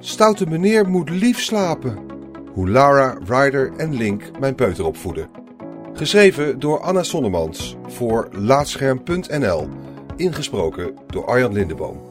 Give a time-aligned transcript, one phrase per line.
[0.00, 2.06] Stoute meneer moet lief slapen.
[2.52, 5.30] Hoe Lara, Ryder en Link mijn peuter opvoeden.
[5.92, 9.68] Geschreven door Anna Sonnemans voor Laatscherm.nl.
[10.16, 12.02] Ingesproken door Arjan Lindeboom.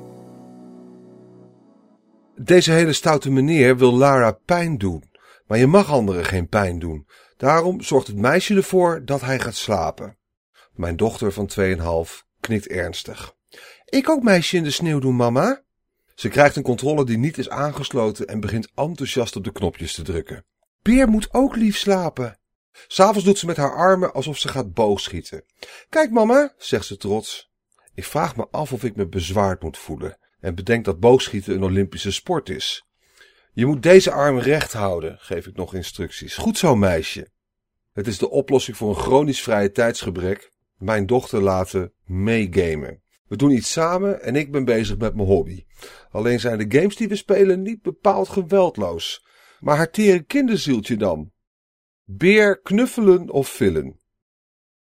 [2.36, 5.04] Deze hele stoute meneer wil Lara pijn doen.
[5.46, 7.08] Maar je mag anderen geen pijn doen.
[7.38, 10.18] Daarom zorgt het meisje ervoor dat hij gaat slapen.
[10.74, 13.36] Mijn dochter van 2,5 knikt ernstig.
[13.86, 15.66] Ik ook meisje in de sneeuw doen, mama?
[16.18, 20.02] Ze krijgt een controle die niet is aangesloten en begint enthousiast op de knopjes te
[20.02, 20.46] drukken.
[20.82, 22.40] Beer moet ook lief slapen.
[22.88, 25.44] S'avonds doet ze met haar armen alsof ze gaat boogschieten.
[25.90, 27.52] Kijk, mama, zegt ze trots.
[27.94, 31.64] Ik vraag me af of ik me bezwaard moet voelen en bedenk dat boogschieten een
[31.64, 32.86] Olympische sport is.
[33.54, 36.36] Je moet deze arm recht houden, geef ik nog instructies.
[36.36, 37.28] Goed zo, meisje.
[37.94, 40.52] Het is de oplossing voor een chronisch vrije tijdsgebrek.
[40.78, 43.02] Mijn dochter laten meegamen.
[43.28, 45.66] We doen iets samen en ik ben bezig met mijn hobby.
[46.12, 49.26] Alleen zijn de games die we spelen niet bepaald geweldloos.
[49.60, 51.32] Maar haar tere kinderzieltje dan?
[52.04, 54.00] Beer knuffelen of villen?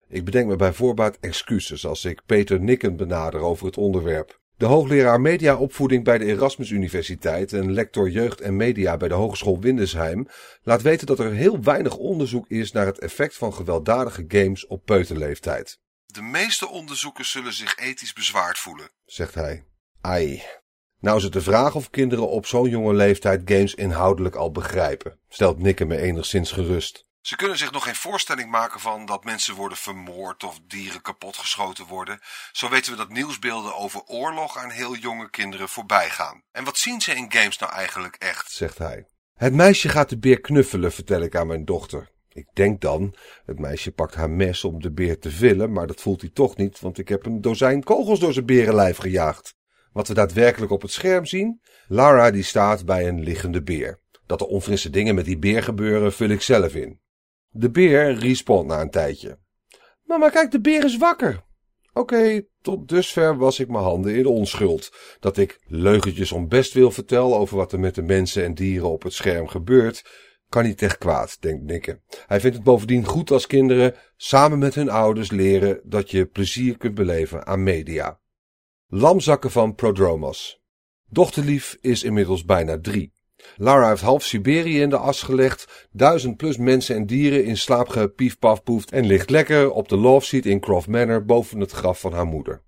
[0.09, 4.41] Ik bedenk me bij voorbaat excuses als ik Peter Nikken benader over het onderwerp.
[4.57, 9.61] De hoogleraar mediaopvoeding bij de Erasmus Universiteit en lector jeugd en media bij de Hogeschool
[9.61, 10.27] Windesheim
[10.63, 14.85] laat weten dat er heel weinig onderzoek is naar het effect van gewelddadige games op
[14.85, 15.81] peuterleeftijd.
[16.17, 19.65] De meeste onderzoekers zullen zich ethisch bezwaard voelen, zegt hij.
[20.01, 20.43] Ai.
[21.01, 25.19] Nou is het de vraag of kinderen op zo'n jonge leeftijd games inhoudelijk al begrijpen,
[25.29, 27.05] stelt Nikke me enigszins gerust.
[27.21, 31.87] Ze kunnen zich nog geen voorstelling maken van dat mensen worden vermoord of dieren kapotgeschoten
[31.87, 32.21] worden.
[32.53, 36.43] Zo weten we dat nieuwsbeelden over oorlog aan heel jonge kinderen voorbij gaan.
[36.53, 39.07] En wat zien ze in games nou eigenlijk echt, zegt hij.
[39.35, 42.15] Het meisje gaat de beer knuffelen, vertel ik aan mijn dochter.
[42.37, 46.01] Ik denk dan, het meisje pakt haar mes om de beer te villen, maar dat
[46.01, 49.55] voelt hij toch niet, want ik heb een dozijn kogels door zijn berenlijf gejaagd.
[49.93, 51.61] Wat we daadwerkelijk op het scherm zien?
[51.89, 54.01] Lara die staat bij een liggende beer.
[54.27, 57.01] Dat er onfrisse dingen met die beer gebeuren, vul ik zelf in.
[57.49, 59.39] De beer respawnt na een tijdje.
[60.03, 61.45] Mama, kijk, de beer is wakker.
[61.93, 64.93] Oké, tot dusver was ik mijn handen in onschuld.
[65.21, 68.91] Dat ik leugentjes om best wil vertel over wat er met de mensen en dieren
[68.91, 70.05] op het scherm gebeurt,
[70.49, 72.01] kan niet echt kwaad, denkt Nikke.
[72.27, 76.77] Hij vindt het bovendien goed als kinderen samen met hun ouders leren dat je plezier
[76.77, 78.21] kunt beleven aan media.
[78.87, 80.63] Lamzakken van Prodromos.
[81.09, 83.15] Dochterlief is inmiddels bijna drie.
[83.57, 87.89] Lara heeft half Siberië in de as gelegd, duizend plus mensen en dieren in slaap
[87.89, 92.13] gepiefpafpoeft en ligt lekker op de love seat in Croft Manor boven het graf van
[92.13, 92.63] haar moeder.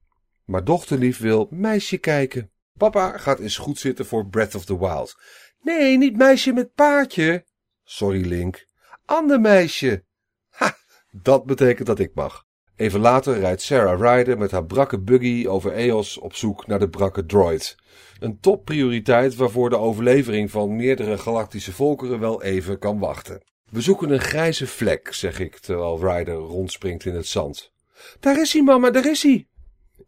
[0.45, 2.51] Maar dochterlief wil meisje kijken.
[2.77, 5.17] Papa gaat eens goed zitten voor Breath of the Wild.
[5.63, 7.45] Nee, niet meisje met paardje.
[7.91, 8.67] Sorry, Link.
[9.05, 10.05] Ander meisje.
[10.49, 10.77] Ha,
[11.11, 12.45] dat betekent dat ik mag.
[12.77, 16.89] Even later rijdt Sarah Ryder met haar brakke buggy over Eos op zoek naar de
[16.89, 17.77] brakke droid.
[18.21, 23.43] Een topprioriteit waarvoor de overlevering van meerdere galactische volkeren wel even kan wachten.
[23.71, 27.73] We zoeken een grijze vlek, zeg ik, terwijl Ryder rondspringt in het zand.
[28.21, 29.49] Daar is hij, mama, daar is hij.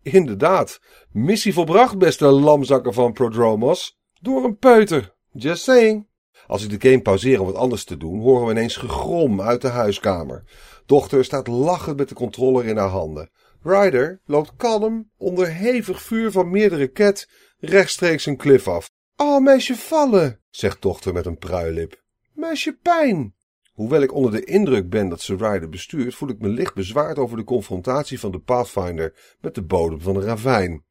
[0.02, 0.80] Inderdaad,
[1.12, 3.98] missie volbracht, beste lamzakken van Prodromos.
[4.20, 5.14] Door een peuter.
[5.32, 6.08] Just saying.
[6.50, 9.60] Als ik de game pauzeer om wat anders te doen, horen we ineens gegrom uit
[9.60, 10.44] de huiskamer.
[10.86, 13.30] Dochter staat lachend met de controller in haar handen.
[13.62, 17.28] Ryder loopt kalm, onder hevig vuur van meerdere cat,
[17.58, 18.90] rechtstreeks een klif af.
[19.16, 22.02] Oh, meisje vallen, zegt dochter met een pruilip.
[22.32, 23.34] Meisje pijn.
[23.72, 27.18] Hoewel ik onder de indruk ben dat ze Ryder bestuurt, voel ik me licht bezwaard
[27.18, 30.84] over de confrontatie van de Pathfinder met de bodem van de ravijn.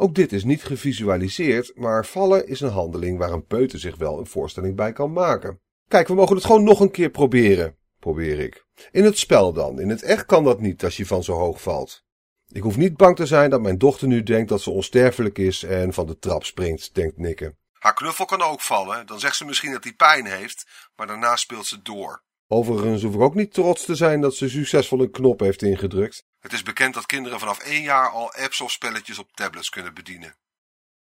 [0.00, 4.18] Ook dit is niet gevisualiseerd, maar vallen is een handeling waar een peuter zich wel
[4.18, 5.60] een voorstelling bij kan maken.
[5.88, 8.66] Kijk, we mogen het gewoon nog een keer proberen, probeer ik.
[8.90, 9.80] In het spel dan.
[9.80, 12.04] In het echt kan dat niet als je van zo hoog valt.
[12.48, 15.62] Ik hoef niet bang te zijn dat mijn dochter nu denkt dat ze onsterfelijk is
[15.62, 17.56] en van de trap springt, denkt Nikke.
[17.72, 20.66] Haar knuffel kan ook vallen, dan zegt ze misschien dat hij pijn heeft,
[20.96, 22.22] maar daarna speelt ze door.
[22.46, 26.26] Overigens hoef ik ook niet trots te zijn dat ze succesvol een knop heeft ingedrukt.
[26.38, 29.94] Het is bekend dat kinderen vanaf één jaar al apps of spelletjes op tablets kunnen
[29.94, 30.34] bedienen.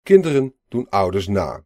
[0.03, 1.65] Kinderen doen ouders na.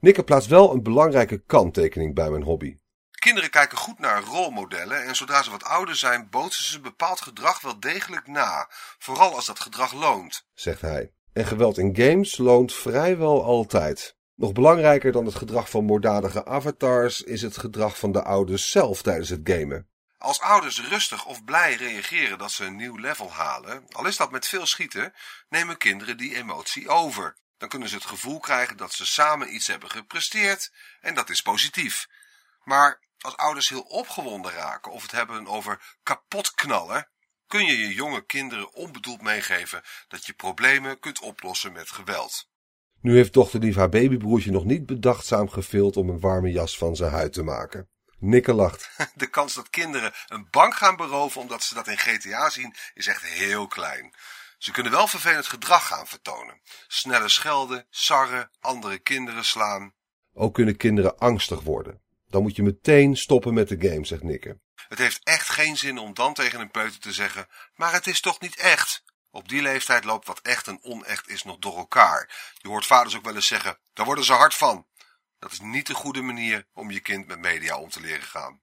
[0.00, 2.78] Nikke plaatst wel een belangrijke kanttekening bij mijn hobby.
[3.10, 7.60] Kinderen kijken goed naar rolmodellen en zodra ze wat ouder zijn, bootsen ze bepaald gedrag
[7.60, 8.66] wel degelijk na,
[8.98, 11.12] vooral als dat gedrag loont, zegt hij.
[11.32, 14.16] En geweld in games loont vrijwel altijd.
[14.34, 19.02] Nog belangrijker dan het gedrag van moorddadige avatars is het gedrag van de ouders zelf
[19.02, 19.88] tijdens het gamen.
[20.24, 24.30] Als ouders rustig of blij reageren dat ze een nieuw level halen, al is dat
[24.30, 25.12] met veel schieten,
[25.48, 27.36] nemen kinderen die emotie over.
[27.58, 31.42] Dan kunnen ze het gevoel krijgen dat ze samen iets hebben gepresteerd en dat is
[31.42, 32.08] positief.
[32.62, 37.08] Maar als ouders heel opgewonden raken of het hebben over kapotknallen,
[37.46, 42.48] kun je je jonge kinderen onbedoeld meegeven dat je problemen kunt oplossen met geweld.
[43.00, 47.12] Nu heeft dochterlief haar babybroertje nog niet bedachtzaam gevild om een warme jas van zijn
[47.12, 47.88] huid te maken.
[48.24, 48.90] Nikke lacht.
[49.14, 53.06] De kans dat kinderen een bank gaan beroven omdat ze dat in GTA zien is
[53.06, 54.14] echt heel klein.
[54.58, 56.60] Ze kunnen wel vervelend gedrag gaan vertonen.
[56.86, 59.94] Sneller schelden, sarren, andere kinderen slaan.
[60.32, 62.02] Ook kunnen kinderen angstig worden.
[62.28, 64.58] Dan moet je meteen stoppen met de game, zegt Nikke.
[64.88, 68.20] Het heeft echt geen zin om dan tegen een peuter te zeggen, maar het is
[68.20, 69.02] toch niet echt?
[69.30, 72.52] Op die leeftijd loopt wat echt en onecht is nog door elkaar.
[72.54, 74.86] Je hoort vaders ook wel eens zeggen, daar worden ze hard van.
[75.44, 78.60] Dat is niet de goede manier om je kind met media om te leren gaan.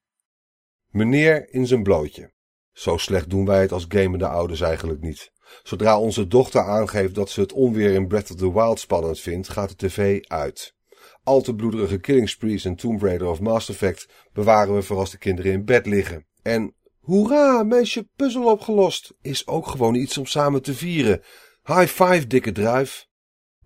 [0.87, 2.33] Meneer in zijn blootje.
[2.71, 5.31] Zo slecht doen wij het als gamende ouders eigenlijk niet.
[5.63, 9.49] Zodra onze dochter aangeeft dat ze het onweer in Breath of the Wild spannend vindt,
[9.49, 10.75] gaat de tv uit.
[11.23, 15.11] Al te bloederige Killing Sprees en Tomb Raider of Mass Effect bewaren we voor als
[15.11, 16.25] de kinderen in bed liggen.
[16.41, 21.21] En hoera, meisje puzzel opgelost, is ook gewoon iets om samen te vieren.
[21.63, 23.09] High five, dikke druif.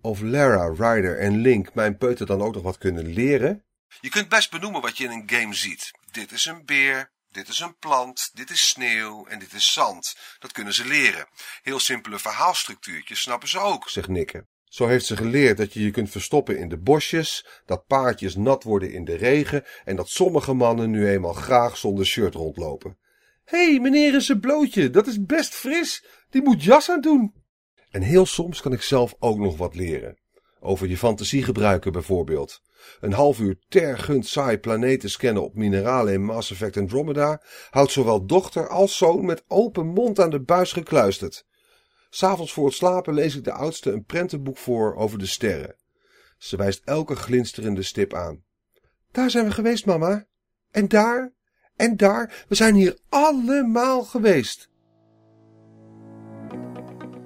[0.06, 3.64] Of Lara, Ryder en Link mijn peuter dan ook nog wat kunnen leren?
[4.00, 5.90] Je kunt best benoemen wat je in een game ziet.
[6.10, 10.16] Dit is een beer, dit is een plant, dit is sneeuw en dit is zand.
[10.38, 11.28] Dat kunnen ze leren.
[11.62, 14.46] Heel simpele verhaalstructuurtjes snappen ze ook, zegt Nikke.
[14.64, 18.62] Zo heeft ze geleerd dat je je kunt verstoppen in de bosjes, dat paardjes nat
[18.62, 22.98] worden in de regen en dat sommige mannen nu eenmaal graag zonder shirt rondlopen.
[23.44, 26.04] Hé, hey, meneer is een blootje, dat is best fris.
[26.30, 27.44] Die moet jas aan doen.
[27.96, 30.18] En heel soms kan ik zelf ook nog wat leren.
[30.60, 32.62] Over je fantasie gebruiken bijvoorbeeld.
[33.00, 38.26] Een half uur tergend saai planeten scannen op mineralen in Mass Effect Andromeda houdt zowel
[38.26, 41.46] dochter als zoon met open mond aan de buis gekluisterd.
[42.10, 45.76] S'avonds voor het slapen lees ik de oudste een prentenboek voor over de sterren.
[46.38, 48.44] Ze wijst elke glinsterende stip aan.
[49.12, 50.26] Daar zijn we geweest, mama.
[50.70, 51.32] En daar.
[51.76, 52.44] En daar.
[52.48, 54.68] We zijn hier allemaal geweest.